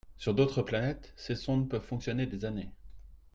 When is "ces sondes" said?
1.15-1.69